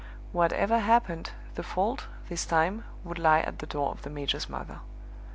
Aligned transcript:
Whatever 0.31 0.79
happened, 0.79 1.29
the 1.53 1.61
fault, 1.61 2.07
this 2.27 2.43
time, 2.43 2.85
would 3.03 3.19
lie 3.19 3.41
at 3.41 3.59
the 3.59 3.67
door 3.67 3.91
of 3.91 4.01
the 4.01 4.09
major's 4.09 4.49
mother. 4.49 4.79